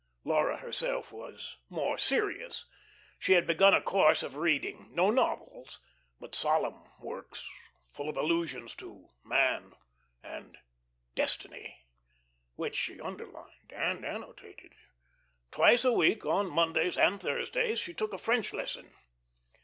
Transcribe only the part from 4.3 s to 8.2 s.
reading; no novels, but solemn works full of